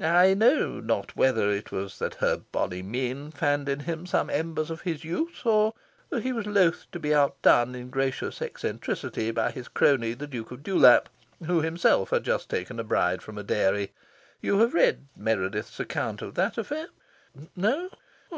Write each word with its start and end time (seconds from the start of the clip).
I 0.00 0.32
know 0.32 0.80
not 0.80 1.14
whether 1.16 1.50
it 1.50 1.70
was 1.70 1.98
that 1.98 2.14
her 2.14 2.38
bonny 2.50 2.80
mien 2.80 3.30
fanned 3.30 3.68
in 3.68 3.80
him 3.80 4.06
some 4.06 4.30
embers 4.30 4.70
of 4.70 4.80
his 4.80 5.04
youth, 5.04 5.44
or 5.44 5.74
that 6.08 6.22
he 6.22 6.32
was 6.32 6.46
loth 6.46 6.90
to 6.92 6.98
be 6.98 7.14
outdone 7.14 7.74
in 7.74 7.90
gracious 7.90 8.40
eccentricity 8.40 9.30
by 9.32 9.50
his 9.50 9.68
crony 9.68 10.14
the 10.14 10.26
Duke 10.26 10.50
of 10.50 10.62
Dewlap, 10.62 11.10
who 11.44 11.60
himself 11.60 12.08
had 12.08 12.24
just 12.24 12.48
taken 12.48 12.80
a 12.80 12.84
bride 12.84 13.20
from 13.20 13.36
a 13.36 13.42
dairy. 13.42 13.92
(You 14.40 14.60
have 14.60 14.72
read 14.72 15.04
Meredith's 15.14 15.78
account 15.78 16.22
of 16.22 16.36
that 16.36 16.56
affair? 16.56 16.86
No? 17.54 17.90